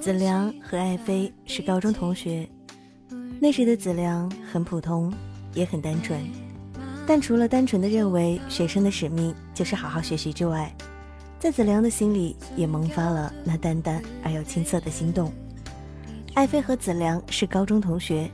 [0.00, 2.48] 子良和爱妃是高中同学，
[3.38, 5.12] 那时的子良很普通，
[5.52, 6.18] 也很单纯，
[7.06, 10.74] 但除了单纯的认为学生的使命就是好好学习之外，
[11.38, 15.30] 在子良的心里也萌发了那淡淡而又青涩的心动。
[16.32, 18.30] 爱妃和子良是高中同学，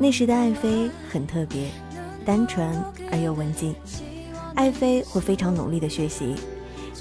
[0.00, 1.68] 那时的爱妃很特别，
[2.24, 2.68] 单纯
[3.12, 3.72] 而又文静。
[4.56, 6.34] 爱妃会非常努力的学习，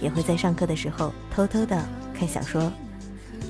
[0.03, 1.84] 也会在上课的时候偷偷的
[2.14, 2.72] 看小说。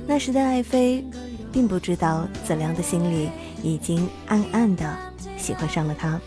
[0.08, 1.06] 那时的爱妃，
[1.52, 3.30] 并不知道子良的心里
[3.62, 4.98] 已经暗暗的
[5.38, 6.20] 喜欢上了他。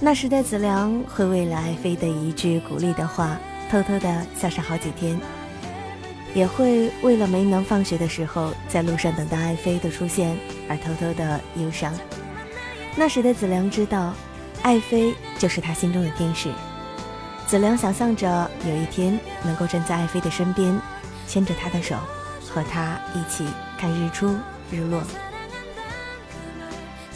[0.00, 3.36] 那时的子良会为了爱妃的一句鼓励的话，
[3.68, 5.18] 偷偷的笑上好几天，
[6.34, 10.36] 也会为了没能放学的时候在路上等到爱妃的出现
[10.68, 11.92] 而偷偷的忧伤。
[12.94, 14.14] 那时的子良知道，
[14.62, 16.48] 爱妃就是他心中的天使。
[17.48, 20.78] 子良想象着有一天能够站在爱妃的身边，
[21.26, 21.96] 牵着她的手，
[22.50, 23.46] 和她一起
[23.78, 24.36] 看日出
[24.70, 25.02] 日落。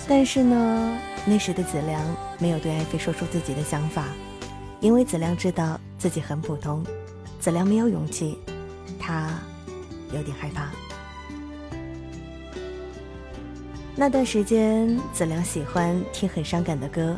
[0.08, 2.00] 但是呢，那时的子良
[2.38, 4.06] 没有对爱妃说出自己的想法，
[4.80, 6.84] 因为子良知道自己很普通，
[7.40, 8.38] 子良没有勇气，
[8.98, 9.30] 他
[10.12, 10.68] 有点害怕。
[13.94, 17.16] 那段时间，子良喜欢听很伤感的歌。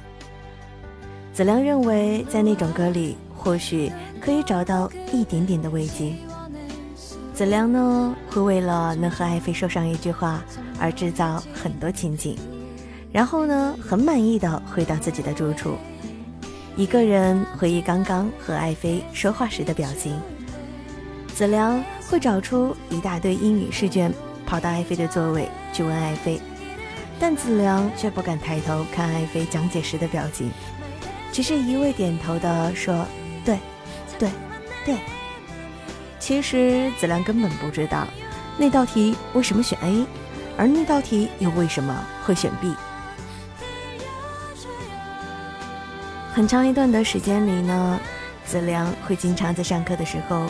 [1.33, 3.93] 子良认为，在那种歌里，或许
[4.23, 6.15] 可以找到一点点的慰藉。
[7.35, 10.43] 子良呢，会为了能和爱妃说上一句话
[10.81, 12.39] 而制造很多情景，
[13.13, 15.75] 然后呢，很满意的回到自己的住处，
[16.75, 20.19] 一个人回忆刚刚和爱妃说话时的表情。
[21.35, 24.13] 子良会找出一大堆英语试卷，
[24.47, 26.41] 跑到爱妃的座位去问爱妃，
[27.19, 30.51] 但子良却不敢抬头看爱妃讲解时的表情。
[31.33, 33.05] 只是一味点头的说
[34.19, 34.31] ：“对，
[34.85, 34.97] 对，”
[36.21, 38.07] 其实子良根本不知道
[38.57, 40.07] 那道题为什么选 A，
[40.57, 42.75] 而那道题又为什么会选 B。
[46.33, 48.01] 很长一段的时间里呢，
[48.45, 50.47] 子良会经常在上课的时候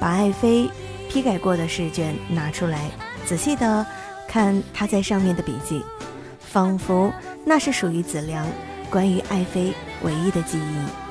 [0.00, 0.68] 把爱妃
[1.08, 2.90] 批改过的试卷拿出来，
[3.24, 3.86] 仔细的
[4.26, 5.84] 看他在上面的笔记，
[6.40, 7.12] 仿佛
[7.44, 8.46] 那是属于子良。
[8.90, 11.07] 关于爱妃唯一的记忆。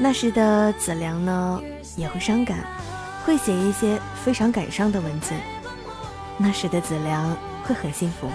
[0.00, 1.60] 那时的子良呢，
[1.96, 2.58] 也会伤感，
[3.24, 5.34] 会写一些非常感伤的文字。
[6.36, 8.30] 那时的子良会很幸福，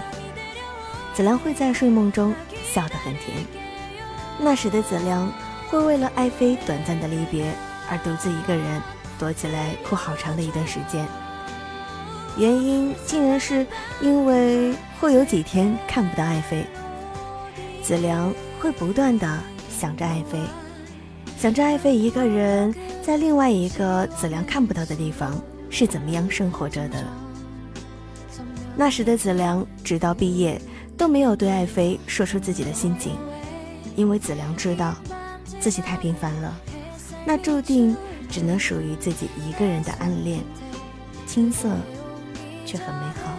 [1.14, 2.34] 子良会在睡梦中
[2.70, 3.38] 笑得很甜。
[4.38, 5.32] 那时的子良
[5.70, 7.50] 会为了爱妃短暂的离别
[7.88, 8.82] 而独自一个人
[9.18, 11.06] 躲起来哭好长的一段时间。
[12.36, 13.66] 原因竟然是
[14.02, 16.66] 因为会有几天看不到爱妃，
[17.82, 20.38] 子良会不断的想着爱妃，
[21.44, 25.38] 想着爱妃一个人在另外一个子良看不到的地方
[25.68, 27.04] 是怎么样生活着的。
[28.74, 30.58] 那时的子良直到毕业
[30.96, 33.18] 都没有对爱妃说出自己的心情，
[33.94, 34.94] 因为子良知道
[35.60, 36.58] 自己太平凡了，
[37.26, 37.94] 那注定
[38.30, 40.40] 只能属于自己一个人的暗恋，
[41.26, 41.68] 青涩。
[42.64, 43.38] 却很美好，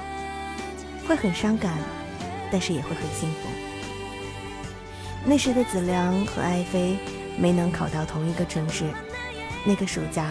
[1.08, 1.76] 会很伤感，
[2.52, 3.50] 但是也会很幸福。
[5.26, 7.00] 那时的子良和爱妃
[7.38, 8.86] 没能考到同一个城市，
[9.66, 10.30] 那个暑假，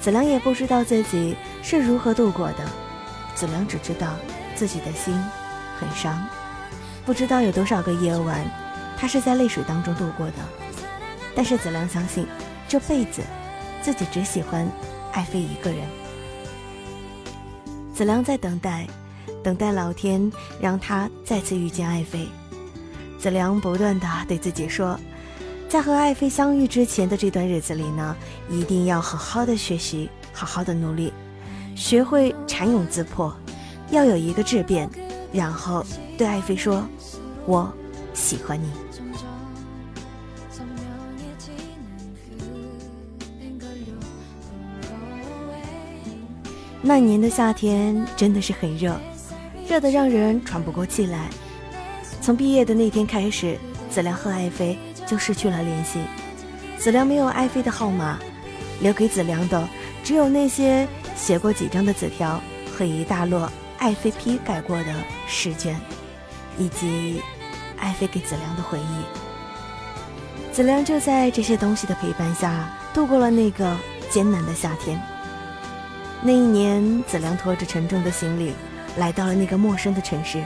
[0.00, 2.64] 子良也不知道自己是如何度过的。
[3.34, 4.14] 子良只知道
[4.54, 5.14] 自己的心
[5.78, 6.26] 很伤，
[7.04, 8.44] 不知道有多少个夜晚，
[8.96, 10.34] 他是在泪水当中度过的。
[11.34, 12.26] 但是子良相信，
[12.66, 13.22] 这辈子
[13.82, 14.66] 自己只喜欢
[15.12, 15.80] 爱妃一个人。
[17.94, 18.86] 子良在等待，
[19.42, 22.26] 等待老天让他再次遇见爱妃。
[23.18, 24.98] 子良不断的对自己说，
[25.68, 28.16] 在和爱妃相遇之前的这段日子里呢，
[28.48, 31.12] 一定要好好的学习，好好的努力，
[31.74, 33.36] 学会蚕蛹自破，
[33.90, 34.88] 要有一个质变，
[35.32, 35.84] 然后
[36.16, 36.86] 对爱妃说
[37.46, 37.70] ：“我
[38.14, 38.70] 喜欢你。”
[46.80, 48.96] 那年的夏天真的是很热，
[49.68, 51.28] 热得让人喘不过气来。
[52.22, 53.58] 从毕业的那天开始，
[53.90, 56.00] 子良和爱妃就失去了联系。
[56.78, 58.18] 子良没有爱妃的号码，
[58.80, 59.68] 留给子良的
[60.04, 62.40] 只有那些写过几张的纸条
[62.76, 64.94] 和一大摞爱妃批改过的
[65.26, 65.74] 试卷，
[66.58, 67.22] 以及
[67.78, 70.52] 爱妃给子良的回忆。
[70.52, 73.76] 子良就在这些东西的陪伴下度过了那个
[74.10, 75.00] 艰难的夏天。
[76.22, 78.54] 那一年，子良拖着沉重的行李，
[78.96, 80.42] 来到了那个陌生的城市。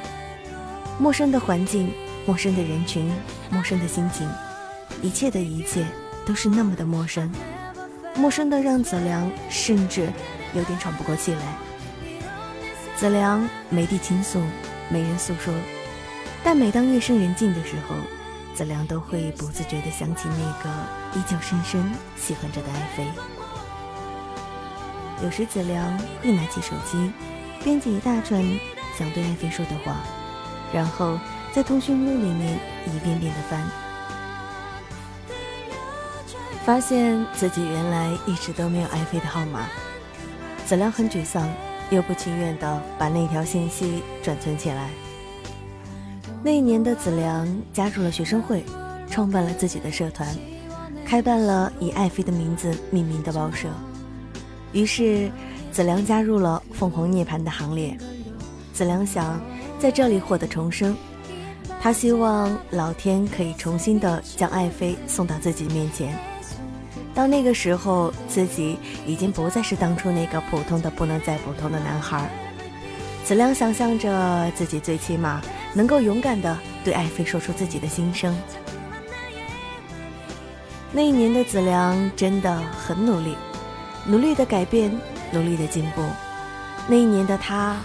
[0.99, 1.93] 陌生的环境，
[2.27, 3.11] 陌生的人群，
[3.51, 4.29] 陌生的心情，
[5.03, 5.85] 一切的一切
[6.27, 7.31] 都是那么的陌生，
[8.17, 10.13] 陌生的让子良甚至
[10.55, 11.41] 有点喘不过气来。
[12.97, 14.43] 子良没地倾诉，
[14.91, 15.55] 没人诉说，
[16.45, 17.95] 但每当夜深人静的时候，
[18.55, 20.71] 子良都会不自觉地想起那个
[21.19, 21.83] 依旧深深
[22.17, 23.07] 喜欢着的爱妃。
[25.23, 27.11] 有时子良会拿起手机，
[27.65, 28.43] 编辑一大串
[28.99, 29.97] 想对爱妃说的话，
[30.75, 31.19] 然后
[31.53, 33.67] 在通讯录里面一遍遍的翻，
[36.65, 39.67] 发现自己原来一直都没有爱妃的号码。
[40.67, 41.49] 子良很沮丧，
[41.91, 44.91] 又不情愿的把那条信息转存起来。
[46.43, 48.65] 那一年的子良加入了学生会，
[49.11, 50.29] 创办了自己的社团，
[51.05, 53.69] 开办了以爱妃的名字命名的报社。
[54.73, 55.31] 于是，
[55.73, 57.99] 子良加入了凤凰涅槃的行列。
[58.73, 59.41] 子良想
[59.79, 60.97] 在这里获得重生，
[61.81, 66.17] 他希望老天可以重新的将爱妃送到自己面前。
[67.15, 72.31] 到那个时候，自己已经不再是当初那个普通的不能再普通的男孩。
[73.25, 75.41] 子良想象着自己最起码
[75.75, 78.37] 能够勇敢的对爱妃说出自己的心声。
[80.93, 83.37] 那一年的子良真的很努力。
[84.07, 84.91] 努力的改变，
[85.31, 86.03] 努力的进步。
[86.89, 87.77] 那一年的他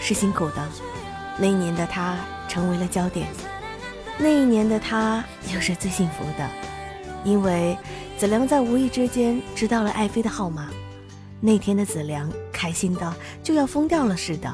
[0.00, 0.66] 是辛苦的，
[1.36, 2.16] 那一年的他
[2.48, 3.26] 成为了焦点，
[4.16, 5.22] 那一年的他
[5.52, 6.48] 又是最幸福的，
[7.24, 7.76] 因为
[8.24, 10.70] 子良在无意之间知道了爱妃的号码。
[11.42, 14.50] 那天的子良开心的就要疯掉了似的。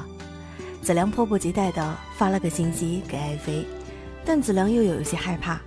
[0.83, 3.65] 子良迫不及待的发了个信息给爱妃，
[4.25, 5.61] 但子良又有一些害怕。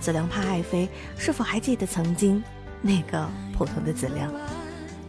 [0.00, 0.88] 子良怕爱妃
[1.18, 2.42] 是否还记得曾经
[2.80, 4.32] 那个普通的子良。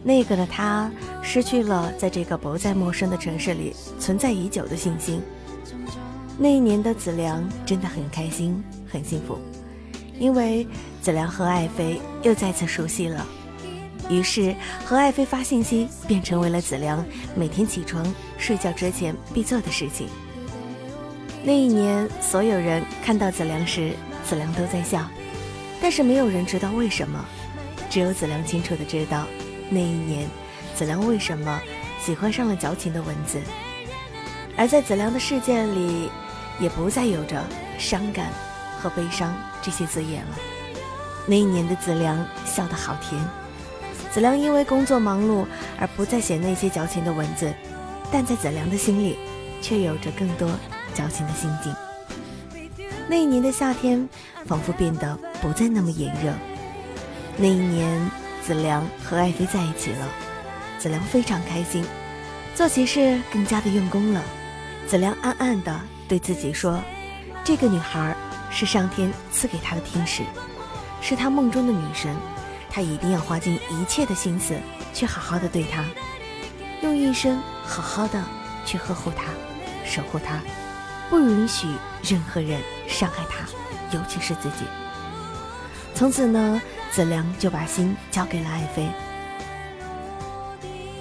[0.02, 0.90] 那个的他
[1.22, 5.22] 失去了在这个不再陌生的城市里存在已久的信心。
[6.36, 9.38] 那一年的子良真的很开心，很幸福，
[10.18, 10.66] 因为
[11.06, 13.24] 子良和爱妃又再次熟悉了。
[14.10, 14.52] 于是
[14.84, 17.06] 和爱妃发信息便成为了子良
[17.36, 18.04] 每天起床
[18.38, 20.08] 睡觉之前必做的事情。
[21.44, 23.92] 那一年，所有人看到子良时，
[24.24, 25.08] 子良都在笑，
[25.80, 27.24] 但是没有人知道为什么，
[27.88, 29.26] 只有子良清楚的知道。
[29.70, 30.28] 那一年，
[30.74, 31.62] 子良为什么
[32.00, 33.40] 喜欢上了矫情的文字？
[34.56, 36.10] 而在子良的世界里，
[36.58, 37.40] 也不再有着
[37.78, 38.32] 伤感
[38.82, 39.32] 和悲伤
[39.62, 40.36] 这些字眼了。
[41.26, 43.20] 那一年的子良笑得好甜。
[44.12, 45.44] 子良因为工作忙碌
[45.78, 47.52] 而不再写那些矫情的文字，
[48.10, 49.18] 但在子良的心里，
[49.60, 50.48] 却有着更多
[50.94, 51.74] 矫情的心境。
[53.08, 54.08] 那一年的夏天，
[54.46, 56.32] 仿佛变得不再那么炎热。
[57.36, 58.10] 那一年。
[58.46, 60.08] 子良和爱妃在一起了，
[60.78, 61.84] 子良非常开心，
[62.54, 64.22] 做起事更加的用功了。
[64.86, 66.80] 子良暗暗的对自己说
[67.42, 68.14] ：“这个女孩
[68.48, 70.22] 是上天赐给他的天使，
[71.08, 72.16] 是他梦中的女神，
[72.68, 74.56] 他一定要花尽一切的心思
[74.92, 75.84] 去好好的对她，
[76.82, 78.20] 用一生好好的
[78.64, 79.26] 去呵护她，
[79.84, 80.40] 守护她，
[81.08, 81.68] 不允许
[82.02, 83.46] 任何人伤害她，
[83.96, 84.64] 尤其是自己。”
[85.94, 86.60] 从此呢。
[86.92, 88.88] 子良就把心交给了爱妃，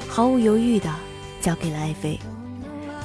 [0.10, 0.94] 毫无犹豫的
[1.40, 2.20] 交给了爱妃。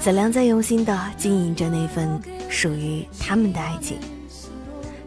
[0.01, 4.01] 子良在用心的经营着那份属于他们的爱情。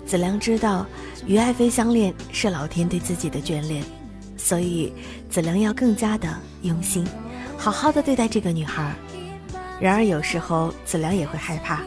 [0.05, 0.85] 子良知道
[1.25, 3.83] 与爱妃相恋是老天对自己的眷恋，
[4.35, 4.93] 所以
[5.29, 6.27] 子良要更加的
[6.63, 7.07] 用心，
[7.57, 8.93] 好好的对待这个女孩。
[9.79, 11.81] 然而有时候子良也会害怕，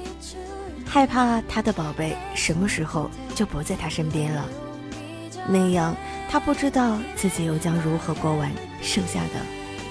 [0.87, 4.49] 害怕他的宝贝什么时候就不在他身边了。
[5.49, 5.95] 那样，
[6.31, 8.51] 他不知道自己又将如何过完
[8.81, 9.41] 剩下的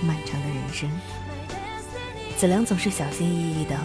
[0.01, 0.89] 漫长的人生。
[2.35, 3.79] 子良总是小心翼翼的，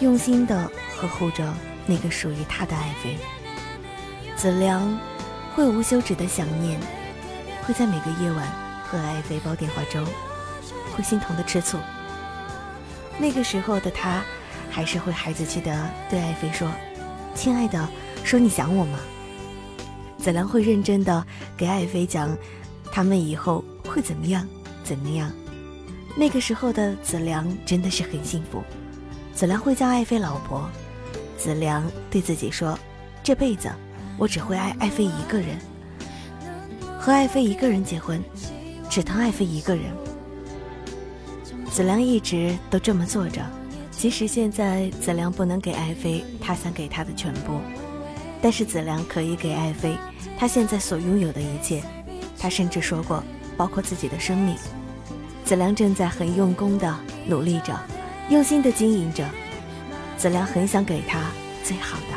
[0.00, 1.54] 用心的呵护着
[1.86, 3.16] 那个属于他的爱妃。
[4.36, 4.98] 子良
[5.54, 6.78] 会无休止的想念，
[7.62, 8.46] 会在每个夜晚
[8.84, 10.04] 和爱妃煲电话粥，
[10.94, 11.78] 会心疼的吃醋。
[13.18, 14.22] 那个时候的他，
[14.70, 16.68] 还是会孩子气的对爱妃说
[17.34, 17.88] ：“亲爱的，
[18.24, 18.98] 说你想我吗？”
[20.18, 21.24] 子良会认真的
[21.56, 22.36] 给爱妃讲，
[22.90, 24.46] 他们以后会怎么样，
[24.82, 25.30] 怎么样。
[26.16, 28.62] 那个时候的子良真的是很幸福。
[29.32, 30.68] 子良会叫爱妃老婆。
[31.36, 32.78] 子良对自己说，
[33.22, 33.70] 这辈子
[34.16, 35.58] 我只会爱爱妃一个人，
[36.98, 38.22] 和爱妃一个人结婚，
[38.88, 39.84] 只疼爱妃一个人。
[41.70, 43.44] 子良一直都这么做着，
[43.90, 47.58] 即使现在子良不能给爱妃他想给他的全部。
[48.40, 49.96] 但是子良可以给爱妃
[50.38, 51.82] 他现在所拥有的一切，
[52.38, 53.24] 他甚至说过，
[53.56, 54.54] 包括自己的生命。
[55.44, 56.94] 子良正在很用功的
[57.26, 57.78] 努力着，
[58.30, 59.28] 用心的经营着。
[60.16, 61.20] 子良很想给他
[61.64, 62.13] 最好的，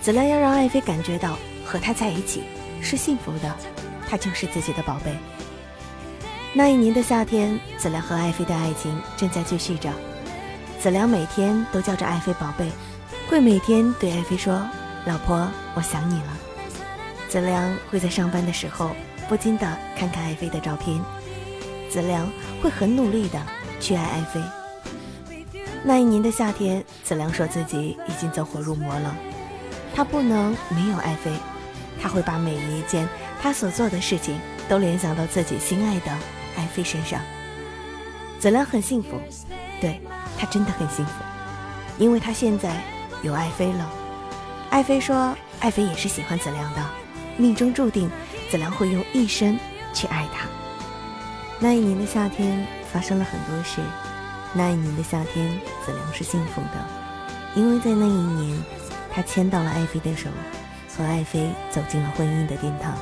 [0.00, 2.42] 子良要让爱妃感觉到和他在一起
[2.80, 3.54] 是幸福的，
[4.08, 5.14] 他就是自己的宝贝。
[6.54, 9.92] 那一年的夏天，子良和爱妃的爱情正在继续着。
[10.80, 12.70] 子良每天都叫着爱妃宝贝，
[13.28, 14.66] 会每天对爱妃说
[15.04, 16.38] ：“老婆，我想你了。”
[17.28, 18.90] 子良会在上班的时候
[19.28, 20.98] 不禁地看看爱妃的照片。
[21.90, 22.26] 子良
[22.62, 23.38] 会很努力地
[23.78, 24.40] 去爱爱妃。
[25.84, 29.14] 那一年的夏天，子良说自己已经走火入魔了，
[29.94, 31.30] 他不能没有爱妃，
[32.00, 33.08] 他会把每一件
[33.40, 36.10] 他所做的事情都联想到自己心爱的
[36.56, 37.20] 爱妃身上。
[38.38, 39.20] 子良很幸福，
[39.80, 40.00] 对
[40.38, 41.12] 他真的很幸福，
[41.98, 42.82] 因为他现在
[43.22, 43.90] 有爱妃了。
[44.70, 46.82] 爱妃说，爱妃也是喜欢子良的，
[47.36, 48.10] 命中注定
[48.50, 49.58] 子良会用一生
[49.92, 50.46] 去爱她。
[51.58, 53.80] 那一年的夏天发生了很多事。
[54.54, 55.48] 那一年的夏天，
[55.84, 56.86] 子良是幸福的，
[57.54, 58.56] 因为在那一年，
[59.12, 60.28] 他牵到了爱妃的手，
[60.96, 62.96] 和爱妃走进了婚姻的殿堂。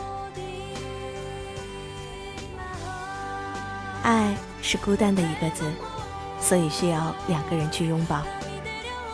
[4.02, 5.70] 爱是孤单的一个字，
[6.40, 8.22] 所以需要两个人去拥抱。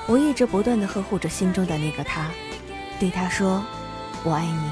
[0.06, 2.30] 我一直不断的呵护着心中的那个他，
[3.00, 3.64] 对他说
[4.22, 4.70] ：“我爱你。”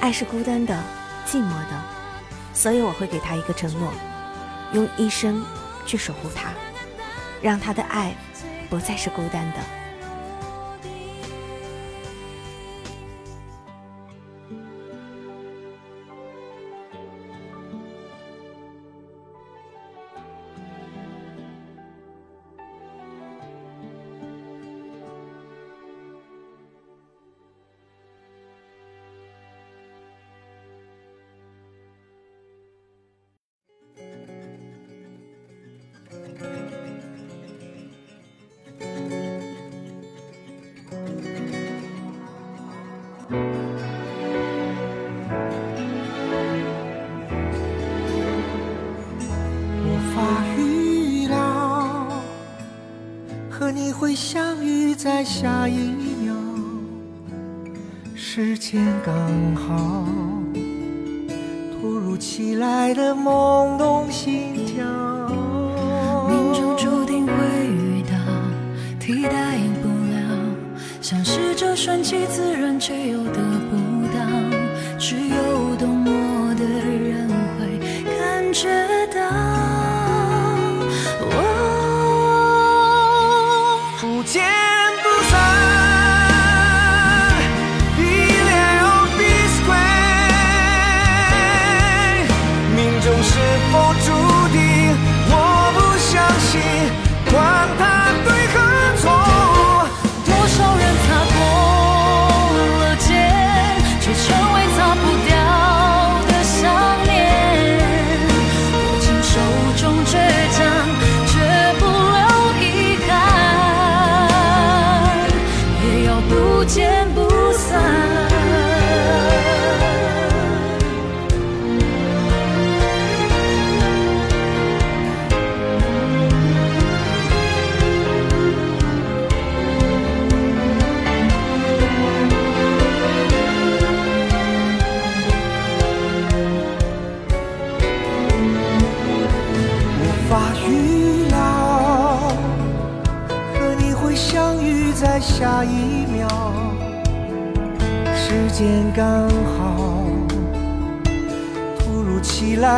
[0.00, 0.74] 爱是孤单的、
[1.26, 1.82] 寂寞的，
[2.52, 3.92] 所以我会给他一个承诺，
[4.72, 5.44] 用一生。
[5.86, 6.48] 去守护他，
[7.40, 8.12] 让他的爱
[8.68, 9.58] 不再是孤单的。
[43.28, 43.34] 无
[50.14, 50.22] 法
[50.56, 52.06] 预料，
[53.50, 55.90] 和你会相遇在下一
[56.22, 56.34] 秒，
[58.14, 59.12] 时间刚
[59.56, 60.04] 好，
[61.72, 64.86] 突如其来的懵懂心跳，
[71.76, 73.55] 顺其自然却又得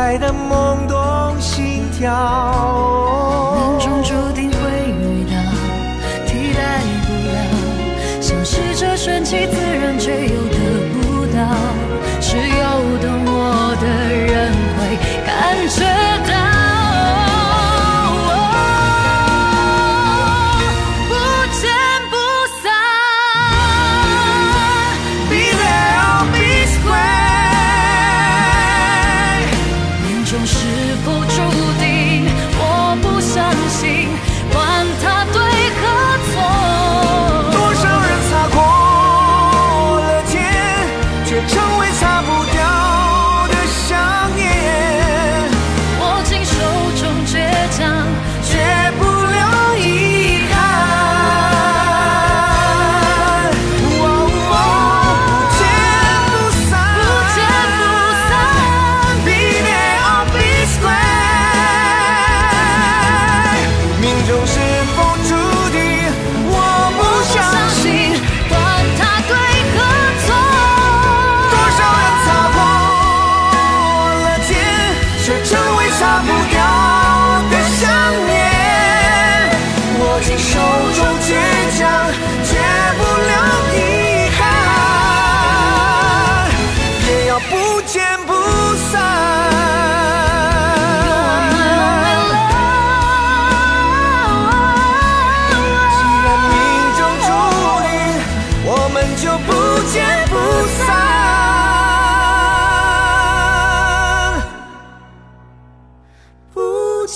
[0.09, 2.09] 爱的懵懂心跳，
[3.53, 4.57] 命中注定会
[4.89, 5.35] 遇到，
[6.25, 7.37] 替代不了，
[8.19, 10.38] 像是这顺其自然却又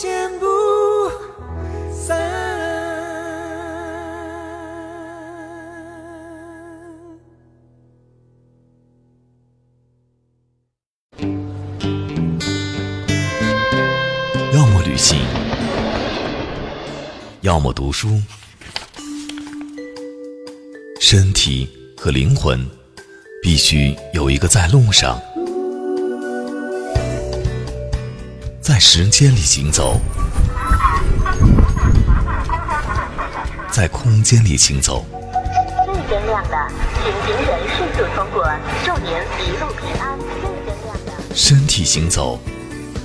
[0.01, 0.45] 见不
[1.93, 2.19] 散。
[14.51, 15.19] 要么旅行，
[17.41, 18.19] 要么读书，
[20.99, 22.67] 身体和灵魂
[23.43, 25.21] 必须有一个在路上，
[28.63, 29.99] 在时间里行走，
[33.69, 35.05] 在空间里行走。
[35.85, 38.49] 绿灯亮了，请行人迅速通过，
[38.85, 39.11] 祝您
[39.45, 40.17] 一路平安。
[40.17, 41.11] 绿灯亮了。
[41.35, 42.39] 身体行走，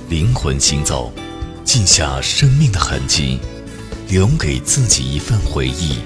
[0.07, 1.11] 灵魂行走，
[1.65, 3.41] 记下生命的痕迹，
[4.07, 5.99] 留给自己一份回忆。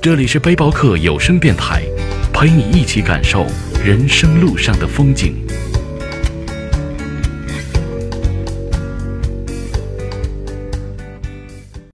[0.00, 1.82] 这里是背包客有声电台，
[2.32, 3.44] 陪你一起感受
[3.84, 5.44] 人生路上的风景。